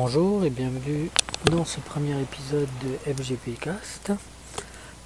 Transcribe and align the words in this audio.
Bonjour 0.00 0.44
et 0.44 0.50
bienvenue 0.50 1.10
dans 1.46 1.64
ce 1.64 1.80
premier 1.80 2.22
épisode 2.22 2.68
de 2.84 3.12
FGP 3.12 3.58
Cast. 3.60 4.12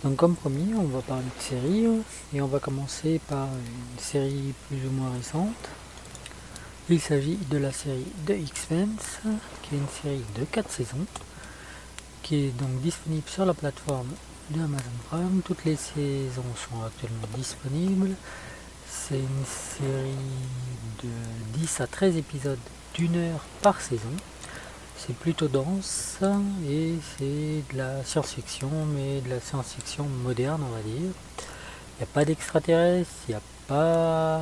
Donc 0.05 0.17
comme 0.17 0.37
promis, 0.37 0.75
on 0.79 0.83
va 0.83 1.01
parler 1.01 1.25
de 1.25 1.43
séries 1.43 1.87
et 2.35 2.43
on 2.43 2.47
va 2.47 2.59
commencer 2.59 3.19
par 3.27 3.47
une 3.47 3.99
série 3.99 4.53
plus 4.69 4.87
ou 4.87 4.91
moins 4.91 5.11
récente. 5.17 5.71
Il 6.91 7.01
s'agit 7.01 7.39
de 7.51 7.57
la 7.57 7.73
série 7.73 8.05
The 8.27 8.35
X-Files, 8.37 9.31
qui 9.63 9.75
est 9.75 9.79
une 9.79 9.89
série 10.03 10.25
de 10.39 10.45
4 10.45 10.71
saisons, 10.71 11.07
qui 12.23 12.45
est 12.45 12.59
donc 12.59 12.79
disponible 12.83 13.31
sur 13.31 13.47
la 13.47 13.55
plateforme 13.55 14.13
de 14.51 14.61
Amazon 14.61 14.99
Prime. 15.09 15.41
Toutes 15.43 15.65
les 15.65 15.77
saisons 15.77 16.45
sont 16.55 16.85
actuellement 16.85 17.29
disponibles. 17.35 18.15
C'est 18.91 19.21
une 19.21 19.47
série 19.47 21.03
de 21.03 21.09
10 21.61 21.81
à 21.81 21.87
13 21.87 22.19
épisodes 22.19 22.59
d'une 22.95 23.17
heure 23.17 23.41
par 23.63 23.81
saison. 23.81 24.11
C'est 25.05 25.17
plutôt 25.17 25.49
dense 25.49 26.19
et 26.65 26.95
c'est 27.19 27.65
de 27.73 27.77
la 27.77 28.05
science-fiction, 28.05 28.71
mais 28.95 29.21
de 29.21 29.31
la 29.31 29.41
science-fiction 29.41 30.05
moderne, 30.05 30.63
on 30.65 30.73
va 30.73 30.81
dire. 30.81 30.95
Il 31.01 31.99
n'y 31.99 32.05
a 32.05 32.07
pas 32.07 32.25
d'extraterrestres, 32.25 33.11
il 33.27 33.33
n'y 33.33 33.35
a 33.35 33.43
pas 33.67 34.41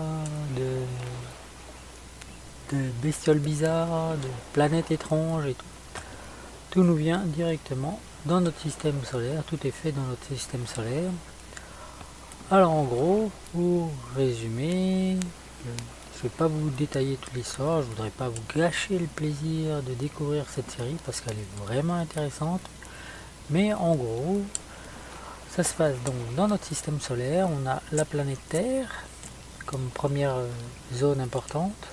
de, 2.70 2.76
de 2.76 2.82
bestioles 3.02 3.38
bizarres, 3.38 4.18
de 4.18 4.28
planètes 4.52 4.90
étranges 4.90 5.46
et 5.46 5.54
tout. 5.54 5.64
Tout 6.72 6.82
nous 6.82 6.96
vient 6.96 7.22
directement 7.24 7.98
dans 8.26 8.42
notre 8.42 8.60
système 8.60 9.02
solaire, 9.02 9.42
tout 9.44 9.66
est 9.66 9.70
fait 9.70 9.92
dans 9.92 10.02
notre 10.02 10.26
système 10.26 10.66
solaire. 10.66 11.10
Alors 12.50 12.72
en 12.72 12.84
gros, 12.84 13.30
pour 13.52 13.90
résumer, 14.14 15.16
je 16.20 16.26
ne 16.26 16.30
vais 16.30 16.36
pas 16.36 16.48
vous 16.48 16.68
détailler 16.68 17.16
toute 17.16 17.32
l'histoire, 17.32 17.80
je 17.80 17.86
ne 17.86 17.92
voudrais 17.92 18.10
pas 18.10 18.28
vous 18.28 18.42
gâcher 18.54 18.98
le 18.98 19.06
plaisir 19.06 19.82
de 19.82 19.94
découvrir 19.94 20.44
cette 20.54 20.70
série 20.70 20.96
parce 21.06 21.22
qu'elle 21.22 21.38
est 21.38 21.64
vraiment 21.64 21.94
intéressante. 21.94 22.60
Mais 23.48 23.72
en 23.72 23.94
gros, 23.94 24.42
ça 25.50 25.62
se 25.62 25.72
passe 25.72 25.94
donc 26.04 26.34
dans 26.36 26.46
notre 26.46 26.66
système 26.66 27.00
solaire. 27.00 27.48
On 27.48 27.66
a 27.66 27.80
la 27.92 28.04
planète 28.04 28.38
Terre 28.50 29.04
comme 29.64 29.88
première 29.94 30.34
euh, 30.34 30.48
zone 30.92 31.22
importante 31.22 31.88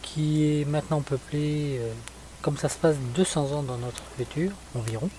qui 0.00 0.60
est 0.60 0.64
maintenant 0.64 1.02
peuplée, 1.02 1.80
euh, 1.80 1.92
comme 2.40 2.56
ça 2.56 2.70
se 2.70 2.78
passe 2.78 2.96
200 3.14 3.52
ans 3.52 3.62
dans 3.62 3.76
notre 3.76 4.02
futur 4.16 4.52
environ. 4.74 5.10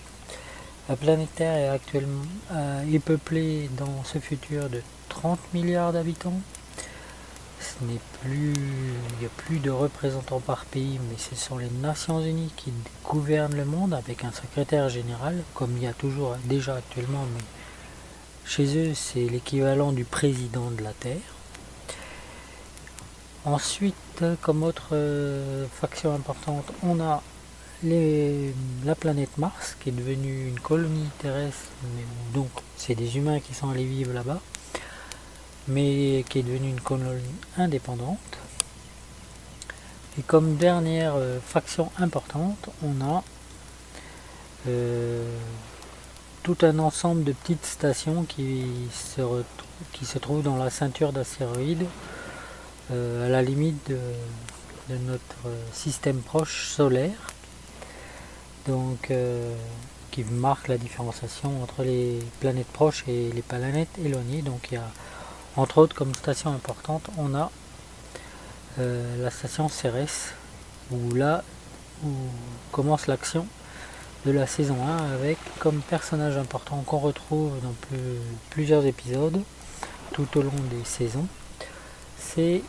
La 0.88 0.96
planète 0.96 1.32
Terre 1.36 1.56
est 1.56 1.68
actuellement 1.68 2.24
euh, 2.50 2.92
est 2.92 2.98
peuplée 2.98 3.70
dans 3.76 4.02
ce 4.02 4.18
futur 4.18 4.68
de 4.68 4.82
30 5.10 5.38
milliards 5.54 5.92
d'habitants 5.92 6.40
ce 7.64 7.84
n'est 7.84 8.00
plus, 8.22 8.52
il 8.52 9.18
n'y 9.20 9.26
a 9.26 9.30
plus 9.36 9.58
de 9.58 9.70
représentants 9.70 10.40
par 10.40 10.64
pays, 10.66 11.00
mais 11.08 11.16
ce 11.16 11.34
sont 11.34 11.56
les 11.56 11.70
Nations 11.70 12.20
Unies 12.20 12.52
qui 12.56 12.72
gouvernent 13.04 13.56
le 13.56 13.64
monde 13.64 13.94
avec 13.94 14.24
un 14.24 14.32
secrétaire 14.32 14.88
général, 14.88 15.42
comme 15.54 15.76
il 15.76 15.84
y 15.84 15.86
a 15.86 15.94
toujours 15.94 16.36
déjà 16.44 16.76
actuellement, 16.76 17.24
mais 17.34 17.42
chez 18.44 18.76
eux 18.76 18.94
c'est 18.94 19.24
l'équivalent 19.24 19.92
du 19.92 20.04
président 20.04 20.70
de 20.70 20.82
la 20.82 20.92
Terre. 20.92 21.16
Ensuite, 23.46 24.24
comme 24.42 24.62
autre 24.62 24.88
euh, 24.92 25.66
faction 25.80 26.14
importante, 26.14 26.70
on 26.82 27.00
a 27.00 27.22
la 27.82 28.94
planète 28.94 29.36
Mars 29.36 29.76
qui 29.80 29.90
est 29.90 29.92
devenue 29.92 30.48
une 30.48 30.60
colonie 30.60 31.08
terrestre, 31.18 31.68
donc 32.32 32.48
c'est 32.76 32.94
des 32.94 33.16
humains 33.18 33.40
qui 33.40 33.52
sont 33.52 33.68
allés 33.70 33.84
vivre 33.84 34.12
là-bas 34.12 34.40
mais 35.68 36.24
qui 36.28 36.40
est 36.40 36.42
devenue 36.42 36.70
une 36.70 36.80
colonie 36.80 37.22
indépendante. 37.56 38.18
Et 40.18 40.22
comme 40.22 40.56
dernière 40.56 41.14
euh, 41.16 41.40
faction 41.40 41.90
importante, 41.98 42.68
on 42.82 43.04
a 43.04 43.24
euh, 44.68 45.38
tout 46.42 46.56
un 46.62 46.78
ensemble 46.78 47.24
de 47.24 47.32
petites 47.32 47.66
stations 47.66 48.22
qui 48.24 48.64
se, 48.92 49.22
qui 49.92 50.04
se 50.04 50.18
trouvent 50.18 50.42
dans 50.42 50.56
la 50.56 50.70
ceinture 50.70 51.12
d'astéroïdes, 51.12 51.86
euh, 52.92 53.26
à 53.26 53.28
la 53.28 53.42
limite 53.42 53.90
de, 53.90 53.98
notre 55.06 55.48
système 55.72 56.18
proche 56.18 56.68
solaire, 56.68 57.32
donc 58.66 59.10
qui 60.10 60.24
marque 60.24 60.68
la 60.68 60.76
différenciation 60.76 61.62
entre 61.62 61.82
les 61.82 62.18
planètes 62.38 62.66
proches 62.66 63.02
et 63.08 63.32
les 63.32 63.40
planètes 63.40 63.88
éloignées. 64.04 64.42
Donc 64.42 64.68
il 64.70 64.74
y 64.74 64.76
a 64.76 64.90
entre 65.56 65.78
autres, 65.78 65.94
comme 65.94 66.14
station 66.14 66.52
importante, 66.52 67.08
on 67.16 67.34
a 67.34 67.50
euh, 68.78 69.22
la 69.22 69.30
station 69.30 69.68
Cérès, 69.68 70.34
où 70.90 71.14
là 71.14 71.44
où 72.04 72.08
commence 72.72 73.06
l'action 73.06 73.46
de 74.26 74.32
la 74.32 74.46
saison 74.46 74.76
1 74.84 75.12
avec 75.12 75.38
comme 75.60 75.80
personnage 75.80 76.36
important 76.36 76.82
qu'on 76.86 76.98
retrouve 76.98 77.52
dans 77.62 77.74
plusieurs 78.50 78.84
épisodes 78.86 79.40
tout 80.12 80.26
au 80.36 80.42
long 80.42 80.52
des 80.70 80.84
saisons, 80.84 81.26
c'est 82.18 82.62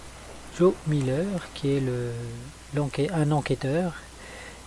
Joe 0.57 0.73
Miller 0.87 1.25
qui 1.53 1.69
est 1.69 3.11
un 3.11 3.31
enquêteur 3.31 3.93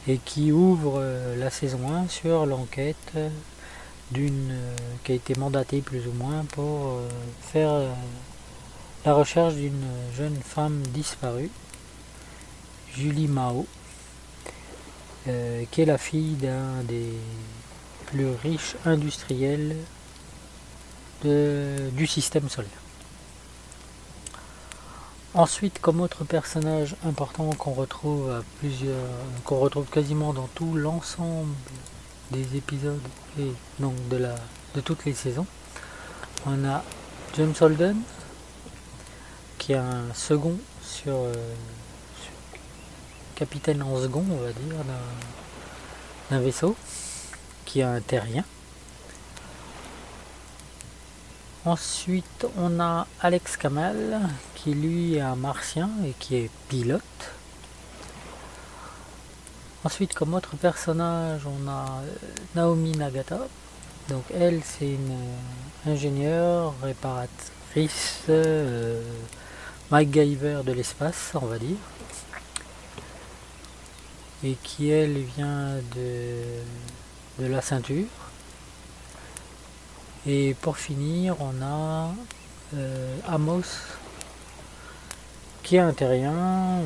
et 0.06 0.18
qui 0.18 0.50
ouvre 0.52 0.94
euh, 0.98 1.36
la 1.36 1.50
saison 1.50 1.80
1 1.92 2.08
sur 2.08 2.46
l'enquête 2.46 3.12
d'une 4.10 4.50
euh, 4.50 4.76
qui 5.04 5.12
a 5.12 5.14
été 5.14 5.34
mandatée 5.34 5.80
plus 5.80 6.06
ou 6.06 6.12
moins 6.12 6.44
pour 6.52 6.86
euh, 6.86 7.08
faire 7.42 7.70
euh, 7.70 7.92
la 9.04 9.14
recherche 9.14 9.54
d'une 9.54 9.84
jeune 10.16 10.36
femme 10.36 10.82
disparue, 10.88 11.50
Julie 12.94 13.28
Mao, 13.28 13.66
qui 15.70 15.82
est 15.82 15.84
la 15.84 15.98
fille 15.98 16.34
d'un 16.34 16.82
des 16.84 17.12
plus 18.06 18.28
riches 18.42 18.76
industriels 18.86 19.76
du 21.22 22.06
système 22.06 22.48
solaire. 22.48 22.70
Ensuite, 25.34 25.80
comme 25.80 26.00
autre 26.00 26.24
personnage 26.24 26.96
important 27.04 27.50
qu'on 27.50 27.72
retrouve 27.72 28.30
à 28.30 28.42
plusieurs, 28.58 29.06
qu'on 29.44 29.58
retrouve 29.58 29.86
quasiment 29.86 30.32
dans 30.32 30.48
tout 30.54 30.74
l'ensemble 30.74 31.54
des 32.30 32.56
épisodes 32.56 33.00
et 33.38 33.52
donc 33.78 33.94
de, 34.08 34.16
la, 34.16 34.34
de 34.74 34.80
toutes 34.80 35.04
les 35.04 35.14
saisons. 35.14 35.46
On 36.46 36.64
a 36.64 36.82
James 37.36 37.54
Holden 37.60 37.96
qui 39.58 39.74
a 39.74 39.82
un 39.82 40.14
second 40.14 40.56
sur, 40.82 41.14
euh, 41.14 41.34
capitaine 43.34 43.82
en 43.82 44.00
second, 44.00 44.24
on 44.30 44.36
va 44.36 44.52
dire, 44.52 44.74
d'un 46.30 46.40
vaisseau 46.40 46.74
qui 47.64 47.82
a 47.82 47.90
un 47.90 48.00
terrien. 48.00 48.44
Ensuite, 51.64 52.46
on 52.56 52.80
a 52.80 53.06
Alex 53.20 53.56
Kamal 53.56 54.20
qui 54.54 54.74
lui 54.74 55.16
est 55.16 55.20
un 55.20 55.36
martien 55.36 55.90
et 56.04 56.14
qui 56.18 56.36
est 56.36 56.50
pilote. 56.68 57.02
Ensuite, 59.84 60.12
comme 60.12 60.34
autre 60.34 60.56
personnage, 60.56 61.42
on 61.46 61.68
a 61.68 62.02
euh, 62.02 62.16
Naomi 62.56 62.96
Nagata. 62.96 63.38
Donc 64.08 64.24
elle, 64.34 64.60
c'est 64.64 64.88
une 64.88 65.12
euh, 65.12 65.92
ingénieure, 65.92 66.74
réparatrice, 66.82 68.22
euh, 68.28 69.00
MacGyver 69.92 70.62
de 70.66 70.72
l'espace, 70.72 71.30
on 71.34 71.46
va 71.46 71.60
dire. 71.60 71.76
Et 74.42 74.56
qui, 74.64 74.90
elle, 74.90 75.18
vient 75.36 75.76
de, 75.94 76.42
de 77.38 77.46
la 77.46 77.60
ceinture. 77.60 78.06
Et 80.26 80.56
pour 80.60 80.76
finir, 80.76 81.36
on 81.40 81.62
a 81.62 82.10
Amos, 83.28 83.62
qui 85.62 85.76
est 85.76 85.80
un 85.80 85.92
terrien, 85.92 86.80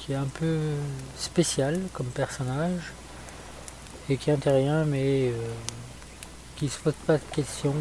qui 0.00 0.12
est 0.12 0.16
un 0.16 0.30
peu 0.40 0.58
spécial 1.16 1.78
comme 1.92 2.06
personnage 2.06 2.92
et 4.08 4.16
qui 4.16 4.30
est 4.30 4.44
rien 4.46 4.84
mais 4.84 5.28
euh, 5.28 5.32
qui 6.56 6.68
se 6.70 6.78
pose 6.78 6.94
pas 7.06 7.18
de 7.18 7.34
questions. 7.34 7.74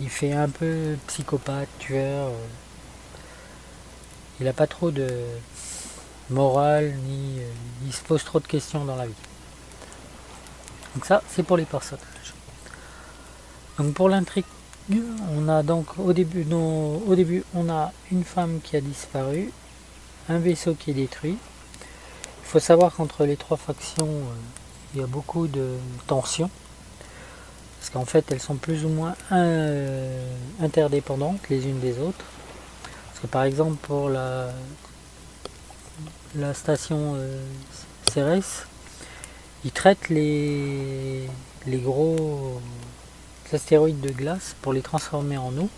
il 0.00 0.08
fait 0.08 0.32
un 0.32 0.48
peu 0.48 0.96
psychopathe, 1.06 1.68
tueur. 1.78 2.28
Euh. 2.28 2.46
il 4.40 4.46
n'a 4.46 4.54
pas 4.54 4.66
trop 4.66 4.90
de 4.90 5.08
morale 6.30 6.94
ni 7.06 7.40
euh, 7.40 7.52
il 7.86 7.92
se 7.92 8.02
pose 8.02 8.24
trop 8.24 8.40
de 8.40 8.46
questions 8.46 8.84
dans 8.86 8.96
la 8.96 9.06
vie. 9.06 9.22
Donc 10.94 11.04
ça 11.04 11.22
c'est 11.28 11.42
pour 11.42 11.58
les 11.58 11.66
personnages. 11.66 12.32
Donc 13.78 13.92
pour 13.92 14.08
l'intrigue 14.08 14.46
on 15.36 15.48
a 15.48 15.62
donc 15.62 15.98
au 15.98 16.14
début, 16.14 16.46
au 16.54 17.14
début 17.14 17.44
on 17.54 17.68
a 17.68 17.92
une 18.10 18.24
femme 18.24 18.60
qui 18.62 18.76
a 18.76 18.80
disparu, 18.80 19.52
un 20.28 20.38
vaisseau 20.38 20.74
qui 20.74 20.90
est 20.90 20.94
détruit. 20.94 21.36
Il 22.42 22.48
faut 22.48 22.60
savoir 22.60 22.94
qu'entre 22.94 23.24
les 23.24 23.36
trois 23.36 23.56
factions, 23.56 24.06
euh, 24.06 24.34
il 24.94 25.00
y 25.00 25.02
a 25.02 25.06
beaucoup 25.06 25.46
de 25.46 25.76
tensions. 26.06 26.50
Parce 27.86 27.90
qu'en 27.90 28.04
fait, 28.04 28.32
elles 28.32 28.40
sont 28.40 28.56
plus 28.56 28.84
ou 28.84 28.88
moins 28.88 29.14
euh, 29.30 30.28
interdépendantes 30.60 31.48
les 31.48 31.66
unes 31.66 31.78
des 31.78 32.00
autres. 32.00 32.24
Parce 33.06 33.20
que 33.20 33.26
par 33.28 33.44
exemple, 33.44 33.76
pour 33.82 34.08
la, 34.08 34.50
station 36.52 37.12
euh, 37.14 37.40
Cérès, 38.12 38.66
ils 39.64 39.70
traitent 39.70 40.08
les, 40.08 41.28
gros 41.66 42.60
astéroïdes 43.52 44.00
de 44.00 44.10
glace 44.10 44.56
pour 44.62 44.72
les 44.72 44.82
transformer 44.82 45.36
en 45.36 45.56
eau. 45.56 45.68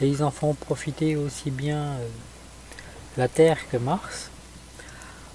Et 0.00 0.08
ils 0.08 0.24
en 0.24 0.30
font 0.30 0.54
profiter 0.54 1.14
aussi 1.14 1.50
bien 1.50 1.82
euh, 1.82 2.08
la 3.16 3.28
Terre 3.28 3.58
que 3.70 3.76
Mars. 3.76 4.30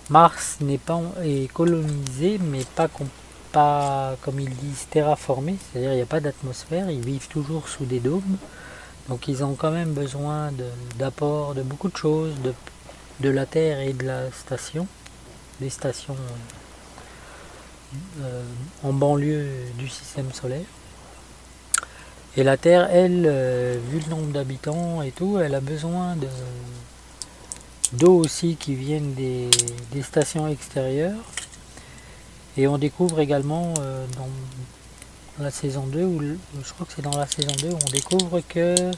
Mars 0.10 0.58
n'est 0.62 0.78
pas 0.78 1.02
est 1.24 1.52
colonisé, 1.54 2.40
mais 2.40 2.64
pas, 3.52 4.16
comme 4.22 4.40
ils 4.40 4.56
disent 4.56 4.88
terraformé, 4.90 5.56
c'est-à-dire 5.72 5.94
il 5.94 5.98
n'y 5.98 6.02
a 6.02 6.08
pas 6.08 6.20
d'atmosphère, 6.20 6.90
ils 6.90 7.04
vivent 7.06 7.28
toujours 7.28 7.68
sous 7.68 7.86
des 7.86 8.00
dômes. 8.00 8.38
Donc 9.08 9.28
ils 9.28 9.44
ont 9.44 9.56
quand 9.56 9.72
même 9.72 9.94
besoin 9.94 10.52
d'apport 10.98 11.56
de, 11.56 11.64
beaucoup 11.64 11.90
de 11.90 11.98
choses, 11.98 12.34
de, 12.44 12.54
de, 13.22 13.30
la 13.30 13.46
Terre 13.46 13.80
et 13.80 13.94
de 13.94 14.06
la 14.06 14.32
station, 14.32 14.88
des 15.60 15.70
stations 15.70 16.16
euh, 18.22 18.44
en 18.84 18.94
banlieue 18.94 19.50
du 19.78 19.90
système 19.90 20.32
solaire. 20.32 20.66
Et 22.38 22.44
la 22.44 22.58
Terre, 22.58 22.88
elle, 22.92 23.26
euh, 23.26 23.78
vu 23.90 24.00
le 24.00 24.10
nombre 24.10 24.32
d'habitants 24.32 25.02
et 25.02 25.12
tout, 25.12 25.40
elle 25.40 25.56
a 25.56 25.60
besoin 25.60 26.16
de 26.16 26.28
d'eau 27.94 28.18
aussi 28.18 28.56
qui 28.56 28.76
viennent 28.76 29.14
des, 29.14 29.50
stations 30.02 30.48
extérieures. 30.48 31.24
Et 32.58 32.68
on 32.68 32.78
découvre 32.78 33.20
également 33.20 33.74
euh, 33.80 34.06
dans 34.18 35.44
la 35.44 35.52
saison 35.52 35.88
2, 35.88 36.04
ou 36.04 36.22
je 36.64 36.74
crois 36.74 36.86
que 36.86 36.94
c'est 36.96 37.02
dans 37.02 37.18
la 37.18 37.28
saison 37.28 37.54
2, 37.62 37.70
on 37.70 37.92
découvre 37.92 38.42
que 38.42 38.92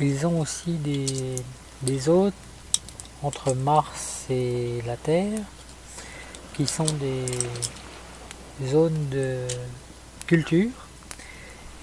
ils 0.00 0.26
ont 0.26 0.40
aussi 0.40 0.72
des, 0.72 1.36
des 1.82 2.08
entre 3.22 3.52
Mars 3.54 4.24
et 4.30 4.82
la 4.86 4.96
Terre 4.96 5.40
qui 6.54 6.66
sont 6.66 6.84
des 6.84 7.26
zones 8.66 9.08
de 9.10 9.46
culture 10.26 10.70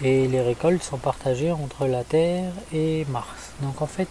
et 0.02 0.28
les 0.28 0.42
récoltes 0.42 0.84
sont 0.84 0.98
partagées 0.98 1.52
entre 1.52 1.88
la 1.88 2.04
Terre 2.04 2.52
et 2.74 3.06
Mars. 3.10 3.52
Donc 3.62 3.82
en 3.82 3.88
fait, 3.88 4.08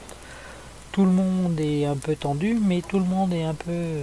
tout 0.96 1.04
le 1.04 1.12
monde 1.12 1.60
est 1.60 1.84
un 1.84 1.94
peu 1.94 2.16
tendu, 2.16 2.58
mais 2.58 2.81
tout 2.81 2.98
le 2.98 3.04
monde 3.04 3.31
est 3.34 3.44
un 3.44 3.52
peu 3.52 4.00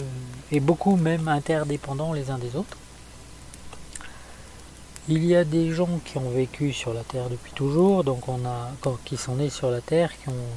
et 0.51 0.59
beaucoup 0.59 0.95
même 0.95 1.27
interdépendants 1.27 2.13
les 2.13 2.29
uns 2.29 2.37
des 2.37 2.55
autres. 2.55 2.77
Il 5.09 5.25
y 5.25 5.35
a 5.35 5.43
des 5.43 5.71
gens 5.71 5.99
qui 6.05 6.19
ont 6.19 6.29
vécu 6.29 6.71
sur 6.71 6.93
la 6.93 7.01
Terre 7.01 7.29
depuis 7.31 7.51
toujours, 7.53 8.03
donc 8.03 8.29
on 8.29 8.45
a 8.45 8.69
qui 9.05 9.17
sont 9.17 9.37
nés 9.37 9.49
sur 9.49 9.71
la 9.71 9.81
Terre, 9.81 10.11
qui 10.21 10.29
ont 10.29 10.49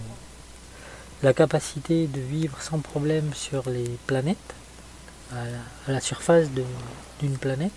la 1.22 1.32
capacité 1.32 2.06
de 2.06 2.20
vivre 2.20 2.60
sans 2.60 2.80
problème 2.80 3.32
sur 3.32 3.70
les 3.70 3.96
planètes, 4.06 4.54
à 5.32 5.90
la, 5.90 6.00
surface 6.00 6.48
d'une 7.18 7.38
planète. 7.38 7.72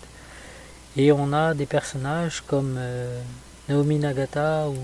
Et 0.97 1.13
on 1.13 1.31
a 1.31 1.53
des 1.53 1.65
personnages 1.65 2.43
comme 2.45 2.75
euh, 2.77 3.21
Naomi 3.69 3.99
Nagata 3.99 4.67
ou 4.67 4.75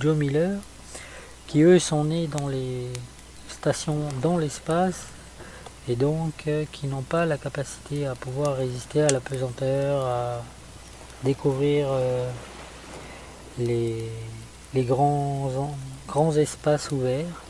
Joe 0.00 0.18
Miller 0.18 0.58
qui 1.46 1.62
eux 1.62 1.78
sont 1.78 2.04
nés 2.04 2.26
dans 2.26 2.48
les 2.48 2.88
dans 4.20 4.38
l'espace 4.38 5.06
et 5.88 5.94
donc 5.94 6.32
euh, 6.46 6.64
qui 6.72 6.86
n'ont 6.88 7.02
pas 7.02 7.26
la 7.26 7.38
capacité 7.38 8.06
à 8.06 8.14
pouvoir 8.14 8.56
résister 8.56 9.02
à 9.02 9.08
la 9.08 9.20
pesanteur, 9.20 10.04
à 10.04 10.42
découvrir 11.22 11.86
euh, 11.90 12.28
les, 13.58 14.10
les 14.74 14.84
grands, 14.84 15.50
grands 16.08 16.32
espaces 16.36 16.90
ouverts. 16.90 17.42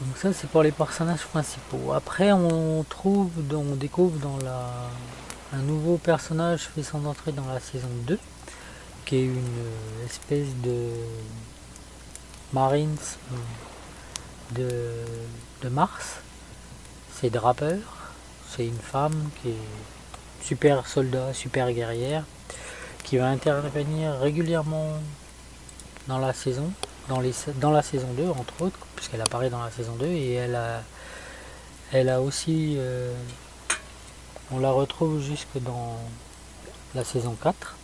Donc 0.00 0.16
ça 0.16 0.32
c'est 0.32 0.48
pour 0.48 0.62
les 0.62 0.72
personnages 0.72 1.24
principaux. 1.26 1.92
Après 1.94 2.32
on 2.32 2.84
trouve, 2.84 3.30
on 3.52 3.76
découvre 3.76 4.18
dans 4.18 4.38
la 4.44 4.70
un 5.52 5.62
nouveau 5.62 5.96
personnage 5.96 6.68
fait 6.74 6.82
son 6.82 7.04
entrée 7.06 7.32
dans 7.32 7.46
la 7.46 7.58
saison 7.58 7.88
2, 8.06 8.18
qui 9.04 9.16
est 9.16 9.24
une 9.24 9.64
espèce 10.06 10.48
de 10.62 10.90
Marines 12.52 12.96
de, 14.52 14.68
de 15.62 15.68
Mars. 15.68 16.16
C'est 17.12 17.30
Draper, 17.30 17.78
c'est 18.48 18.66
une 18.66 18.78
femme 18.78 19.30
qui 19.40 19.50
est 19.50 20.42
super 20.42 20.86
soldat, 20.86 21.32
super 21.34 21.72
guerrière, 21.72 22.24
qui 23.04 23.18
va 23.18 23.28
intervenir 23.28 24.14
régulièrement 24.14 24.94
dans 26.08 26.18
la 26.18 26.32
saison, 26.32 26.72
dans 27.08 27.70
la 27.70 27.82
saison 27.82 28.08
2 28.16 28.30
entre 28.30 28.62
autres, 28.62 28.78
puisqu'elle 28.96 29.20
apparaît 29.20 29.50
dans 29.50 29.62
la 29.62 29.70
saison 29.70 29.94
2 29.96 30.06
et 30.06 30.32
elle 30.34 30.56
a, 30.56 30.82
elle 31.92 32.08
a 32.08 32.20
aussi 32.20 32.76
euh, 32.78 33.14
on 34.50 34.58
la 34.58 34.70
retrouve 34.70 35.20
jusque 35.22 35.58
dans 35.60 35.96
la 36.94 37.04
saison 37.04 37.36
4. 37.40 37.76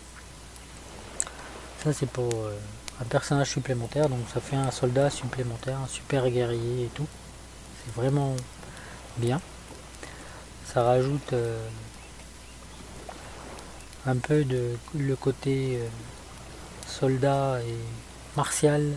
Ça 1.84 1.92
c'est 1.92 2.08
pour 2.08 2.32
euh, 2.34 2.56
un 3.00 3.04
personnage 3.04 3.50
supplémentaire, 3.50 4.08
donc 4.08 4.20
ça 4.32 4.40
fait 4.40 4.56
un 4.56 4.70
soldat 4.70 5.10
supplémentaire, 5.10 5.78
un 5.78 5.86
super 5.86 6.30
guerrier 6.30 6.84
et 6.84 6.90
tout. 6.94 7.06
C'est 7.84 7.94
vraiment 7.94 8.34
bien. 9.18 9.40
Ça 10.64 10.82
rajoute 10.82 11.32
euh, 11.32 11.68
un 14.06 14.16
peu 14.16 14.44
de 14.44 14.76
le 14.94 15.16
côté 15.16 15.78
euh, 15.80 15.88
soldat 16.86 17.60
et 17.62 17.76
martial 18.36 18.92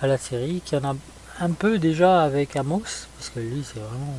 à 0.00 0.06
la 0.06 0.18
série, 0.18 0.62
qui 0.64 0.76
en 0.76 0.84
a 0.84 0.96
un 1.40 1.50
peu 1.50 1.78
déjà 1.78 2.22
avec 2.22 2.56
Amos, 2.56 3.06
parce 3.16 3.30
que 3.34 3.40
lui 3.40 3.64
c'est 3.64 3.80
vraiment 3.80 4.16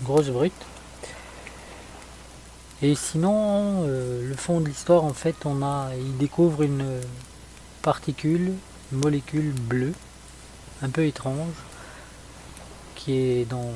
une 0.00 0.06
grosse 0.06 0.28
brute. 0.28 0.52
Et 2.80 2.94
sinon, 2.94 3.82
euh, 3.86 4.28
le 4.28 4.36
fond 4.36 4.60
de 4.60 4.68
l'histoire, 4.68 5.02
en 5.02 5.12
fait, 5.12 5.34
on 5.44 5.62
a, 5.62 5.90
il 5.98 6.16
découvre 6.16 6.62
une 6.62 7.00
particule, 7.88 8.52
une 8.92 8.98
molécule 8.98 9.50
bleue, 9.50 9.94
un 10.82 10.90
peu 10.90 11.06
étrange, 11.06 11.54
qui 12.94 13.14
est 13.14 13.46
dans, 13.46 13.70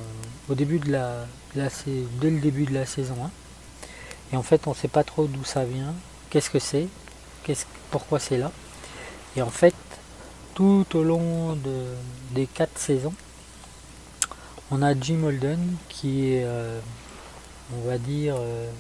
au 0.50 0.54
début 0.54 0.78
de 0.78 0.92
la, 0.92 1.24
dès 1.54 2.30
le 2.30 2.38
début 2.38 2.66
de 2.66 2.74
la 2.74 2.84
saison 2.84 3.16
1. 3.24 3.30
Et 4.34 4.36
en 4.36 4.42
fait, 4.42 4.66
on 4.66 4.74
sait 4.74 4.88
pas 4.88 5.02
trop 5.02 5.24
d'où 5.24 5.44
ça 5.44 5.64
vient, 5.64 5.94
qu'est-ce 6.28 6.50
que 6.50 6.58
c'est, 6.58 6.88
qu'est-ce, 7.42 7.64
pourquoi 7.90 8.18
c'est 8.18 8.36
là. 8.36 8.52
Et 9.34 9.40
en 9.40 9.48
fait, 9.48 9.74
tout 10.54 10.84
au 10.92 11.02
long 11.02 11.54
de, 11.54 11.94
des 12.32 12.46
quatre 12.46 12.78
saisons, 12.78 13.14
on 14.70 14.82
a 14.82 14.92
Jim 14.92 15.22
Holden 15.24 15.76
qui 15.88 16.34
est, 16.34 16.44
euh, 16.44 16.80
on 17.74 17.88
va 17.88 17.96
dire, 17.96 18.34
euh, 18.38 18.70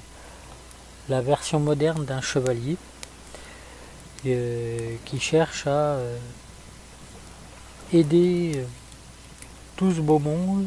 la 1.08 1.22
version 1.22 1.58
moderne 1.58 2.04
d'un 2.04 2.20
chevalier 2.20 2.76
euh, 4.24 4.94
qui 5.04 5.18
cherche 5.18 5.66
à 5.66 5.96
euh, 5.96 6.16
aider 7.92 8.52
euh, 8.54 8.64
tout 9.74 9.90
ce 9.90 10.00
beau 10.00 10.20
monde 10.20 10.66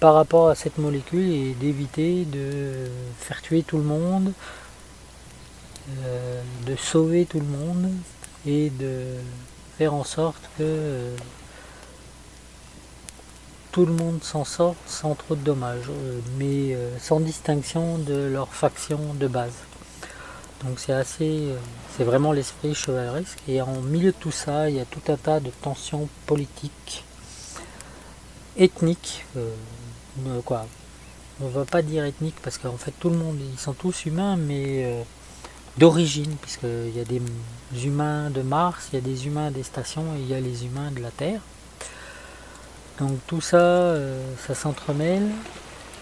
par 0.00 0.12
rapport 0.12 0.50
à 0.50 0.54
cette 0.54 0.76
molécule 0.76 1.30
et 1.30 1.54
d'éviter 1.54 2.26
de 2.26 2.90
faire 3.18 3.40
tuer 3.40 3.62
tout 3.62 3.78
le 3.78 3.84
monde, 3.84 4.32
de 6.66 6.76
sauver 6.76 7.24
tout 7.26 7.40
le 7.40 7.46
monde 7.46 7.90
et 8.46 8.70
de 8.70 9.02
faire 9.76 9.92
en 9.92 10.04
sorte 10.04 10.42
que 10.56 11.14
tout 13.72 13.84
le 13.84 13.92
monde 13.92 14.22
s'en 14.22 14.44
sorte 14.44 14.78
sans 14.86 15.14
trop 15.14 15.36
de 15.36 15.42
dommages, 15.42 15.90
mais 16.38 16.76
sans 16.98 17.20
distinction 17.20 17.98
de 17.98 18.14
leur 18.14 18.54
faction 18.54 19.14
de 19.14 19.26
base. 19.26 19.69
Donc 20.64 20.78
c'est 20.78 20.92
assez, 20.92 21.48
euh, 21.48 21.56
c'est 21.96 22.04
vraiment 22.04 22.32
l'esprit 22.32 22.74
chevaleresque. 22.74 23.38
Et 23.48 23.62
en 23.62 23.80
milieu 23.80 24.12
de 24.12 24.16
tout 24.16 24.30
ça, 24.30 24.68
il 24.68 24.76
y 24.76 24.80
a 24.80 24.84
tout 24.84 25.00
un 25.10 25.16
tas 25.16 25.40
de 25.40 25.50
tensions 25.62 26.08
politiques, 26.26 27.04
ethniques, 28.56 29.24
euh. 29.36 29.50
On 31.40 31.48
va 31.48 31.64
pas 31.64 31.80
dire 31.80 32.04
ethniques 32.04 32.40
parce 32.42 32.58
qu'en 32.58 32.76
fait 32.76 32.92
tout 32.98 33.08
le 33.08 33.16
monde, 33.16 33.38
ils 33.40 33.58
sont 33.58 33.72
tous 33.72 34.04
humains, 34.04 34.36
mais 34.36 34.84
euh, 34.84 35.02
d'origine, 35.78 36.36
puisqu'il 36.42 36.94
y 36.94 37.00
a 37.00 37.04
des 37.04 37.22
humains 37.82 38.28
de 38.28 38.42
Mars, 38.42 38.88
il 38.92 38.96
y 38.96 38.98
a 38.98 39.00
des 39.00 39.26
humains 39.26 39.50
des 39.50 39.62
stations 39.62 40.04
et 40.16 40.20
il 40.20 40.26
y 40.26 40.34
a 40.34 40.40
les 40.40 40.66
humains 40.66 40.90
de 40.90 41.00
la 41.00 41.10
Terre. 41.10 41.40
Donc 42.98 43.18
tout 43.26 43.40
ça, 43.40 43.94
ça 44.46 44.54
s'entremêle. 44.54 45.30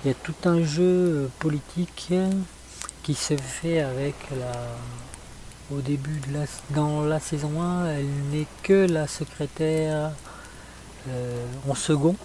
Il 0.02 0.08
y 0.08 0.10
a 0.10 0.14
tout 0.14 0.34
un 0.46 0.64
jeu 0.64 1.30
politique 1.38 2.10
qui 3.08 3.14
se 3.14 3.34
fait 3.38 3.80
avec 3.80 4.14
la 4.38 4.52
au 5.74 5.80
début 5.80 6.20
de 6.28 6.34
la 6.34 6.44
dans 6.74 7.00
la 7.00 7.18
saison 7.18 7.62
1 7.62 7.86
elle 7.86 8.06
n'est 8.30 8.46
que 8.62 8.86
la 8.86 9.06
secrétaire 9.06 10.12
euh, 11.08 11.46
en 11.66 11.74
second. 11.74 12.16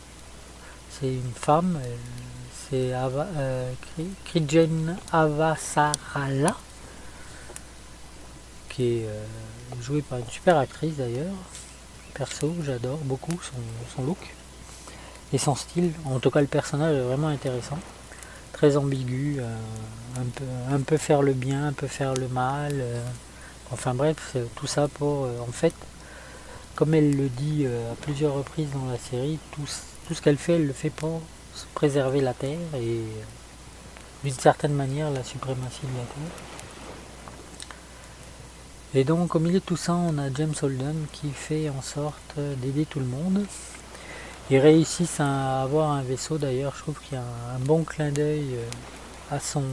C'est 0.91 1.13
une 1.13 1.31
femme 1.35 1.79
c'est 2.69 2.91
euh, 2.93 3.71
Krijen 4.25 4.97
Avasarala 5.13 6.57
qui 8.67 8.83
est 8.83 9.05
euh, 9.05 9.23
jouée 9.81 10.01
par 10.01 10.19
une 10.19 10.27
super 10.27 10.57
actrice 10.57 10.97
d'ailleurs. 10.97 11.37
Perso 12.13 12.53
j'adore 12.65 12.97
beaucoup 13.05 13.39
son, 13.41 13.55
son 13.95 14.03
look 14.03 14.35
et 15.31 15.37
son 15.37 15.55
style. 15.55 15.93
En 16.03 16.19
tout 16.19 16.29
cas, 16.29 16.41
le 16.41 16.47
personnage 16.47 16.97
est 16.97 17.03
vraiment 17.03 17.29
intéressant, 17.29 17.79
très 18.63 18.77
ambigu, 18.77 19.39
euh, 19.39 19.57
un, 20.15 20.23
peu, 20.23 20.45
un 20.71 20.79
peu 20.79 20.95
faire 20.95 21.21
le 21.21 21.33
bien, 21.33 21.67
un 21.67 21.73
peu 21.73 21.87
faire 21.87 22.13
le 22.13 22.29
mal. 22.29 22.71
Euh. 22.75 23.03
enfin 23.73 23.93
bref, 23.93 24.37
tout 24.55 24.67
ça 24.67 24.87
pour, 24.87 25.27
en 25.45 25.51
fait, 25.51 25.73
comme 26.73 26.93
elle 26.93 27.17
le 27.17 27.27
dit 27.27 27.65
à 27.67 27.95
plusieurs 27.95 28.33
reprises 28.35 28.69
dans 28.71 28.89
la 28.89 28.97
série, 28.97 29.37
tout 29.51 30.13
ce 30.13 30.21
qu'elle 30.21 30.37
fait, 30.37 30.53
elle 30.53 30.67
le 30.67 30.71
fait 30.71 30.91
pour 30.91 31.21
préserver 31.73 32.21
la 32.21 32.33
Terre 32.33 32.73
et 32.75 33.01
d'une 34.23 34.33
certaine 34.33 34.73
manière 34.73 35.11
la 35.11 35.25
suprématie 35.25 35.81
de 35.81 35.97
la 35.97 36.05
Terre. 36.05 36.33
Et 38.95 39.03
donc 39.03 39.35
au 39.35 39.39
milieu 39.39 39.59
de 39.59 39.65
tout 39.65 39.75
ça, 39.75 39.93
on 39.93 40.17
a 40.17 40.31
James 40.33 40.55
Holden 40.61 41.05
qui 41.11 41.31
fait 41.31 41.69
en 41.69 41.81
sorte 41.81 42.39
d'aider 42.61 42.85
tout 42.85 42.99
le 43.01 43.07
monde. 43.07 43.45
Ils 44.49 44.57
réussissent 44.57 45.19
à 45.19 45.61
avoir 45.63 45.91
un 45.91 46.01
vaisseau 46.01 46.37
d'ailleurs, 46.37 46.73
je 46.75 46.81
trouve 46.81 46.99
qu'il 46.99 47.17
y 47.17 47.21
a 47.21 47.23
un 47.55 47.59
bon 47.59 47.83
clin 47.83 48.11
d'œil 48.11 48.55
euh, 48.55 49.35
à 49.35 49.39
son 49.39 49.63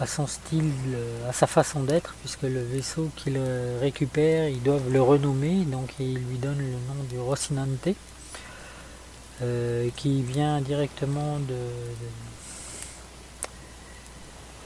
à 0.00 0.06
son 0.06 0.26
style, 0.26 0.72
euh, 0.88 1.28
à 1.28 1.32
sa 1.32 1.46
façon 1.46 1.82
d'être, 1.82 2.14
puisque 2.20 2.42
le 2.42 2.62
vaisseau 2.62 3.10
qu'il 3.16 3.38
récupère, 3.80 4.48
ils 4.48 4.62
doivent 4.62 4.90
le 4.90 5.02
renommer, 5.02 5.64
donc 5.66 5.92
ils 6.00 6.14
lui 6.14 6.38
donnent 6.38 6.58
le 6.58 6.94
nom 6.94 7.04
du 7.08 7.18
Rocinante, 7.18 7.90
euh, 9.42 9.88
qui 9.96 10.22
vient 10.22 10.60
directement 10.62 11.38
de, 11.38 11.56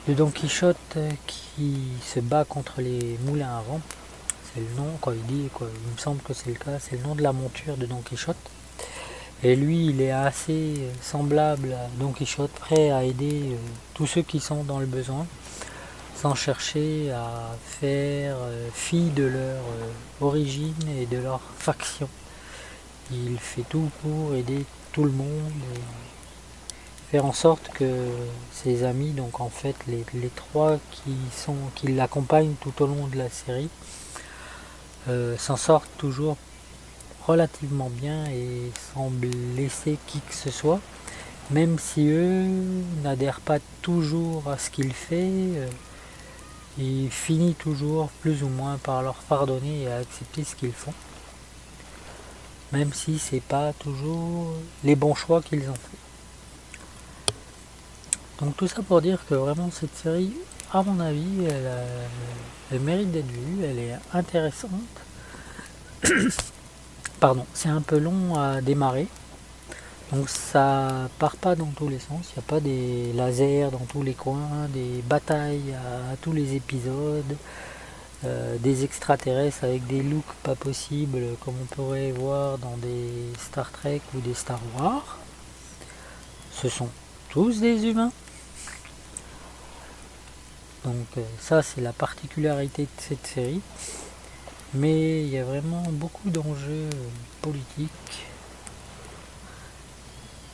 de, 0.09 0.15
Don 0.15 0.31
Quichotte 0.31 0.99
qui 1.27 1.79
se 2.05 2.21
bat 2.21 2.45
contre 2.45 2.81
les 2.81 3.19
moulins 3.25 3.57
à 3.59 3.63
vent. 3.63 3.81
C'est 4.55 4.61
le 4.61 4.77
nom, 4.77 4.97
quoi, 5.01 5.15
il 5.15 5.27
dit, 5.27 5.49
il 5.61 5.93
me 5.93 5.99
semble 5.99 6.23
que 6.23 6.33
c'est 6.33 6.49
le 6.49 6.55
cas, 6.55 6.79
c'est 6.79 6.97
le 6.97 7.03
nom 7.03 7.17
de 7.17 7.23
la 7.23 7.33
monture 7.33 7.77
de 7.77 7.87
Don 7.87 8.03
Quichotte. 8.03 8.37
Et 9.43 9.57
lui, 9.57 9.87
il 9.87 10.01
est 10.01 10.13
assez 10.13 10.75
semblable 11.03 11.73
à 11.73 11.89
Don 11.99 12.13
Quichotte, 12.13 12.53
prêt 12.53 12.91
à 12.91 13.03
aider 13.03 13.51
euh, 13.53 13.57
tous 13.95 14.07
ceux 14.07 14.23
qui 14.23 14.39
sont 14.39 14.63
dans 14.63 14.79
le 14.79 14.87
besoin, 14.87 15.27
sans 16.15 16.37
chercher 16.37 17.11
à 17.11 17.57
faire 17.65 18.37
euh, 18.41 18.69
fi 18.73 19.11
de 19.11 19.25
leur 19.25 19.65
euh, 19.65 19.91
origine 20.21 20.89
et 21.01 21.07
de 21.07 21.19
leur 21.19 21.41
faction. 21.59 22.09
Il 23.11 23.37
fait 23.41 23.65
tout 23.69 23.91
pour 24.03 24.35
aider 24.37 24.65
tout 24.93 25.05
le 25.05 25.11
monde 25.11 25.53
faire 27.11 27.27
en 27.27 27.33
sorte 27.33 27.69
que 27.75 28.09
ses 28.51 28.83
amis, 28.83 29.11
donc 29.11 29.41
en 29.41 29.49
fait 29.49 29.77
les, 29.87 30.05
trois 30.35 30.79
qui 30.91 31.15
qui 31.77 31.89
l'accompagnent 31.89 32.55
tout 32.61 32.83
au 32.83 32.87
long 32.87 33.07
de 33.07 33.17
la 33.17 33.29
série, 33.29 33.69
s'en 35.39 35.57
sortent 35.57 35.91
toujours 35.99 36.37
relativement 37.27 37.91
bien 37.91 38.25
et 38.27 38.71
sans 38.95 39.11
blesser 39.11 39.99
qui 40.07 40.21
que 40.21 40.35
ce 40.35 40.51
soit, 40.51 40.81
même 41.51 41.79
si 41.79 42.09
eux 42.09 42.47
n'adhèrent 43.03 43.41
pas 43.41 43.59
toujours 43.83 44.49
à 44.49 44.59
ce 44.59 44.71
qu'il 44.71 44.93
fait, 44.93 45.31
euh, 45.31 45.69
il 46.79 47.11
finit 47.11 47.55
toujours 47.55 48.09
plus 48.21 48.43
ou 48.43 48.49
moins 48.49 48.79
par 48.79 49.03
leur 49.03 49.15
pardonner 49.15 49.83
et 49.83 49.93
accepter 49.93 50.45
ce 50.45 50.55
qu'ils 50.55 50.73
font, 50.73 50.95
même 52.73 52.93
si 52.93 53.19
c'est 53.19 53.43
pas 53.43 53.73
toujours 53.75 54.53
les 54.83 54.97
bons 54.97 55.15
choix 55.15 55.43
qu'ils 55.43 55.69
ont 55.69 55.75
fait. 55.75 55.99
Donc 58.41 58.57
tout 58.57 58.67
ça 58.67 58.83
pour 58.83 59.01
dire 59.01 59.25
que 59.29 59.35
vraiment 59.35 59.71
cette 59.71 59.97
série, 59.97 60.35
à 60.75 60.83
mon 60.83 60.99
avis, 60.99 61.47
elle, 62.73 62.81
mérite 62.81 63.13
d'être 63.13 63.31
vue, 63.31 63.65
elle 63.65 63.79
est 63.79 63.95
intéressante. 64.13 64.71
pardon, 67.21 67.47
c'est 67.55 67.69
un 67.69 67.81
peu 67.81 67.99
long 67.99 68.35
à 68.35 68.61
démarrer. 68.61 69.07
Donc 70.13 70.29
ça 70.29 71.09
part 71.21 71.37
pas 71.37 71.55
dans 71.55 71.71
tous 71.77 71.89
les 71.89 72.01
sens, 72.01 72.27
il 72.31 72.39
n'y 72.39 72.45
a 72.45 72.49
pas 72.49 72.61
des 72.61 73.13
lasers 73.15 73.71
dans 73.71 73.87
tous 73.89 74.03
les 74.03 74.15
coins, 74.15 74.69
des 74.69 75.01
batailles 75.09 75.75
à, 75.75 76.17
tous 76.21 76.33
les 76.33 76.57
épisodes, 76.57 77.37
euh, 78.25 78.57
des 78.59 78.83
extraterrestres 78.83 79.63
avec 79.63 79.87
des 79.87 80.03
looks 80.03 80.25
pas 80.43 80.57
possibles 80.57 81.37
comme 81.45 81.55
on 81.63 81.75
pourrait 81.75 82.11
voir 82.11 82.59
dans 82.59 82.77
des 82.79 83.33
Star 83.39 83.71
Trek 83.71 84.03
ou 84.15 84.21
des 84.21 84.35
Star 84.35 84.61
Wars. 84.77 85.19
Ce 86.53 86.69
sont 86.69 86.89
tous 87.31 87.61
des 87.61 87.87
humains. 87.87 88.13
Donc 90.85 91.07
euh, 91.17 91.23
ça 91.41 91.63
c'est 91.63 91.81
la 91.81 91.93
particularité 91.93 92.83
de 92.83 92.89
cette 92.99 93.27
série 93.27 93.63
mais 94.75 95.23
il 95.23 95.29
y 95.29 95.39
a 95.39 95.45
vraiment 95.45 95.83
beaucoup 95.89 96.29
d'enjeux 96.31 96.91
politiques, 97.41 98.27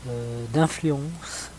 euh, 0.08 0.44
d'influence, 0.52 1.50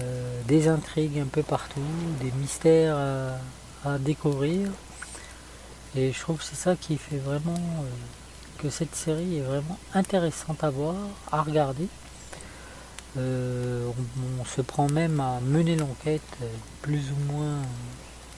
euh, 0.00 0.40
des 0.46 0.68
intrigues 0.68 1.18
un 1.18 1.26
peu 1.26 1.42
partout, 1.42 1.80
des 2.20 2.32
mystères 2.32 2.96
à, 3.84 3.98
découvrir. 3.98 4.70
Et 5.94 6.12
je 6.12 6.20
trouve 6.20 6.38
que 6.38 6.44
c'est 6.44 6.56
ça 6.56 6.74
qui 6.74 6.96
fait 6.96 7.18
vraiment 7.18 7.52
euh, 7.52 8.62
que 8.62 8.70
cette 8.70 8.94
série 8.94 9.36
est 9.36 9.42
vraiment 9.42 9.78
intéressante 9.92 10.64
à 10.64 10.70
voir, 10.70 10.96
à 11.30 11.42
regarder. 11.42 11.86
On, 13.16 14.44
se 14.44 14.60
prend 14.60 14.88
même 14.88 15.20
à 15.20 15.40
mener 15.40 15.76
l'enquête 15.76 16.22
plus 16.82 17.10
ou 17.12 17.32
moins 17.32 17.62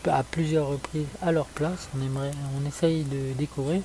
à 0.07 0.23
plusieurs 0.23 0.69
reprises 0.69 1.07
à 1.23 1.33
leur 1.33 1.47
place. 1.47 1.89
On 1.97 2.05
aimerait, 2.05 2.31
essaye 2.67 3.05
de 3.05 3.33
découvrir 3.37 3.83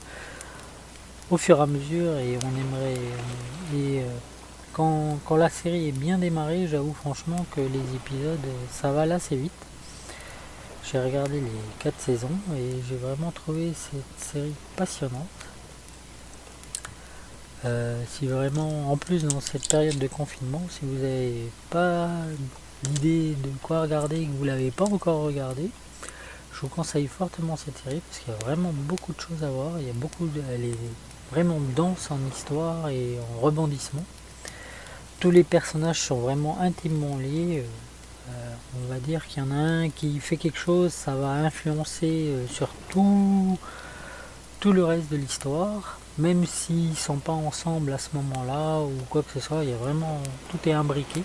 au 1.29 1.37
fur 1.37 1.57
et 1.57 1.61
à 1.61 1.65
mesure 1.65 2.17
et 2.17 2.37
on 2.43 2.49
aimerait. 2.49 2.99
Et 3.73 4.01
euh, 4.01 4.07
quand, 4.73 5.19
la 5.35 5.49
série 5.49 5.87
est 5.87 5.93
bien 5.93 6.17
démarrée, 6.17 6.67
j'avoue 6.67 6.93
franchement 6.93 7.45
que 7.55 7.61
les 7.61 7.95
épisodes, 7.95 8.39
ça 8.71 8.91
va 8.91 9.05
là 9.05 9.15
assez 9.15 9.35
vite. 9.35 9.51
J'ai 10.83 10.99
regardé 10.99 11.39
les 11.39 11.51
quatre 11.79 11.99
saisons 11.99 12.27
et 12.55 12.81
j'ai 12.89 12.97
vraiment 12.97 13.31
trouvé 13.31 13.71
cette 13.73 14.33
série 14.33 14.53
passionnante. 14.75 15.27
Euh, 17.63 18.01
si 18.09 18.25
vraiment, 18.25 18.91
en 18.91 18.97
plus 18.97 19.23
dans 19.23 19.39
cette 19.39 19.67
période 19.69 19.99
de 19.99 20.07
confinement, 20.07 20.63
si 20.69 20.79
vous 20.83 20.95
n'avez 20.95 21.51
pas 21.69 22.09
l'idée 22.83 23.35
de 23.35 23.49
quoi 23.61 23.81
regarder 23.81 24.21
et 24.21 24.25
que 24.25 24.31
vous 24.31 24.45
l'avez 24.45 24.71
pas 24.71 24.85
encore 24.85 25.23
regardé, 25.23 25.69
je 26.53 26.61
vous 26.61 26.69
conseille 26.69 27.07
fortement 27.07 27.55
cette 27.55 27.77
série 27.83 28.01
parce 28.07 28.19
qu'il 28.19 28.33
y 28.33 28.35
a 28.35 28.39
vraiment 28.39 28.71
beaucoup 28.73 29.13
de 29.13 29.19
choses 29.19 29.43
à 29.43 29.49
voir. 29.49 29.79
Il 29.79 29.87
y 29.87 29.91
beaucoup 29.91 30.25
de, 30.27 30.41
elle 30.53 30.65
est 30.65 30.77
vraiment 31.31 31.59
dense 31.75 32.09
en 32.11 32.19
histoire 32.31 32.89
et 32.89 33.17
en 33.19 33.41
rebondissement. 33.41 34.05
Tous 35.19 35.31
les 35.31 35.43
personnages 35.43 36.01
sont 36.01 36.19
vraiment 36.19 36.59
intimement 36.59 37.17
liés. 37.17 37.63
Euh, 38.29 38.53
on 38.83 38.93
va 38.93 38.99
dire 38.99 39.27
qu'il 39.27 39.43
y 39.43 39.45
en 39.45 39.51
a 39.51 39.55
un 39.55 39.89
qui 39.89 40.19
fait 40.19 40.37
quelque 40.37 40.57
chose, 40.57 40.91
ça 40.91 41.15
va 41.15 41.29
influencer 41.29 42.27
euh, 42.27 42.47
sur 42.47 42.69
tout, 42.89 43.57
tout 44.59 44.73
le 44.73 44.83
reste 44.83 45.11
de 45.11 45.17
l'histoire. 45.17 45.99
Même 46.21 46.45
s'ils 46.45 46.95
sont 46.95 47.17
pas 47.17 47.31
ensemble 47.31 47.91
à 47.93 47.97
ce 47.97 48.09
moment-là 48.13 48.81
ou 48.81 48.91
quoi 49.09 49.23
que 49.23 49.31
ce 49.33 49.39
soit, 49.39 49.63
il 49.63 49.71
y 49.71 49.73
a 49.73 49.77
vraiment 49.77 50.21
tout 50.51 50.69
est 50.69 50.71
imbriqué. 50.71 51.23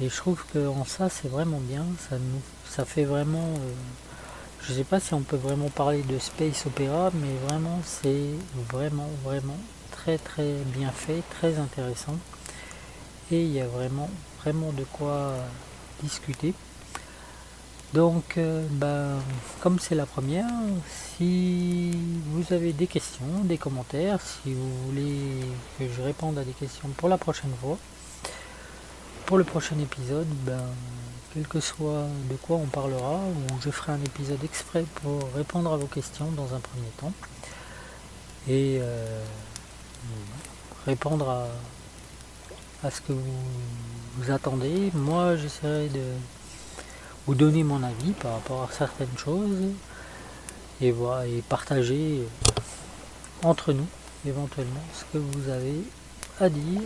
Et 0.00 0.08
je 0.08 0.16
trouve 0.16 0.44
que 0.52 0.66
en 0.66 0.84
ça 0.84 1.08
c'est 1.08 1.28
vraiment 1.28 1.60
bien. 1.60 1.84
Ça 2.08 2.16
nous 2.18 2.42
ça 2.68 2.84
fait 2.84 3.04
vraiment 3.04 3.38
euh, 3.38 3.72
je 4.62 4.72
sais 4.72 4.84
pas 4.84 4.98
si 4.98 5.14
on 5.14 5.20
peut 5.20 5.36
vraiment 5.36 5.68
parler 5.68 6.02
de 6.02 6.18
space 6.18 6.66
opéra 6.66 7.10
mais 7.14 7.32
vraiment 7.48 7.80
c'est 7.84 8.30
vraiment 8.70 9.08
vraiment 9.24 9.58
très 9.90 10.18
très 10.18 10.54
bien 10.74 10.90
fait 10.90 11.22
très 11.30 11.58
intéressant 11.58 12.16
et 13.30 13.42
il 13.42 13.52
y 13.52 13.60
a 13.60 13.66
vraiment 13.66 14.10
vraiment 14.42 14.72
de 14.72 14.84
quoi 14.84 15.34
discuter 16.02 16.54
donc 17.92 18.38
euh, 18.38 18.66
ben, 18.70 19.18
comme 19.60 19.78
c'est 19.78 19.94
la 19.94 20.06
première 20.06 20.46
si 21.16 21.90
vous 22.26 22.52
avez 22.52 22.72
des 22.72 22.86
questions 22.86 23.44
des 23.44 23.58
commentaires 23.58 24.20
si 24.20 24.54
vous 24.54 24.86
voulez 24.86 25.18
que 25.78 25.84
je 25.88 26.02
réponde 26.02 26.38
à 26.38 26.44
des 26.44 26.52
questions 26.52 26.88
pour 26.96 27.08
la 27.08 27.18
prochaine 27.18 27.52
fois 27.60 27.78
pour 29.26 29.38
le 29.38 29.44
prochain 29.44 29.78
épisode 29.78 30.28
ben 30.44 30.62
quel 31.32 31.46
que 31.46 31.60
soit 31.60 32.06
de 32.28 32.36
quoi 32.36 32.56
on 32.56 32.66
parlera, 32.66 33.16
ou 33.18 33.60
je 33.60 33.70
ferai 33.70 33.92
un 33.92 34.02
épisode 34.02 34.42
exprès 34.42 34.84
pour 34.96 35.22
répondre 35.34 35.72
à 35.72 35.76
vos 35.76 35.86
questions 35.86 36.30
dans 36.32 36.54
un 36.54 36.60
premier 36.60 36.88
temps, 36.98 37.12
et 38.48 38.78
euh, 38.80 39.22
répondre 40.86 41.48
à, 42.82 42.90
ce 42.90 43.00
que 43.00 43.12
vous, 43.12 44.30
attendez. 44.30 44.90
Moi, 44.94 45.36
j'essaierai 45.36 45.88
de 45.88 46.02
donner 47.34 47.64
mon 47.64 47.82
avis 47.82 48.12
par 48.12 48.32
rapport 48.34 48.62
à 48.62 48.72
certaines 48.72 49.16
choses, 49.16 49.58
et, 50.80 50.90
voir, 50.92 51.22
et 51.22 51.42
partager 51.48 52.22
entre 53.42 53.72
nous 53.72 53.86
éventuellement 54.26 54.82
ce 54.94 55.04
que 55.12 55.18
vous 55.18 55.48
avez 55.48 55.82
à 56.40 56.48
dire 56.48 56.82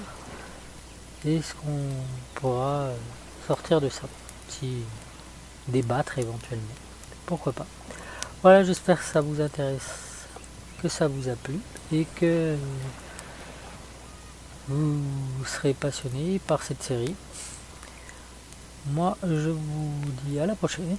et 1.25 1.41
ce 1.41 1.55
qu'on 1.55 1.81
pourra 2.35 2.89
sortir 3.47 3.81
de 3.81 3.89
ça 3.89 4.07
débattre 5.69 6.19
éventuellement. 6.19 6.65
Pourquoi 7.27 7.53
pas. 7.53 7.67
Voilà, 8.43 8.65
j'espère 8.65 8.99
que 8.99 9.05
ça 9.05 9.21
vous 9.21 9.41
intéresse, 9.41 10.27
que 10.83 10.89
ça 10.89 11.09
vous 11.09 11.29
a 11.29 11.35
plu 11.37 11.59
et 11.93 12.07
que 12.17 12.57
vous 14.69 15.01
serez 15.47 15.75
passionné 15.75 16.39
par 16.47 16.63
cette 16.63 16.83
série. 16.83 17.15
Moi, 18.87 19.17
je 19.23 19.49
vous 19.49 19.91
dis 20.27 20.39
à 20.39 20.45
la 20.45 20.55
prochaine 20.55 20.99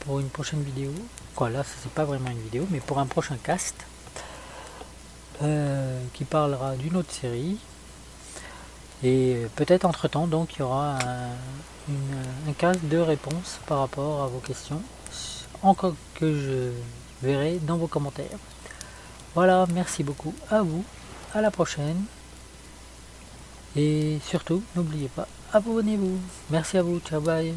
pour 0.00 0.20
une 0.20 0.30
prochaine 0.30 0.62
vidéo. 0.62 0.90
Quoi, 1.34 1.50
là, 1.50 1.64
c'est 1.64 1.90
pas 1.90 2.06
vraiment 2.06 2.30
une 2.30 2.40
vidéo, 2.40 2.66
mais 2.70 2.80
pour 2.80 2.98
un 2.98 3.04
prochain 3.04 3.36
cast 3.42 3.74
euh, 5.42 6.00
qui 6.14 6.24
parlera 6.24 6.76
d'une 6.76 6.96
autre 6.96 7.12
série. 7.12 7.58
Et 9.02 9.46
peut-être 9.54 9.84
entre 9.84 10.08
temps, 10.08 10.26
donc, 10.26 10.54
il 10.54 10.60
y 10.60 10.62
aura 10.62 10.98
un, 10.98 12.52
cast 12.56 12.82
de 12.86 12.96
réponses 12.96 13.58
par 13.66 13.80
rapport 13.80 14.22
à 14.22 14.28
vos 14.28 14.38
questions, 14.38 14.80
encore 15.62 15.94
que 16.14 16.40
je 16.40 16.70
verrai 17.22 17.58
dans 17.58 17.76
vos 17.76 17.86
commentaires. 17.86 18.38
Voilà, 19.34 19.66
merci 19.74 20.02
beaucoup 20.02 20.34
à 20.50 20.62
vous, 20.62 20.84
à 21.34 21.42
la 21.42 21.50
prochaine. 21.50 22.02
Et 23.76 24.20
surtout, 24.24 24.62
n'oubliez 24.74 25.08
pas, 25.08 25.28
abonnez-vous. 25.56 26.18
Merci 26.50 26.78
à 26.78 26.82
vous, 26.82 27.00
ciao 27.00 27.20
bye. 27.20 27.54